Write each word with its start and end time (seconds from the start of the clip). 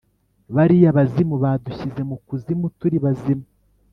Bariya 0.55 0.95
bazimu 0.97 1.35
badushyire 1.43 2.01
mu 2.09 2.17
kuzimu 2.27 2.65
turi 2.79 2.97
bazima? 3.05 3.45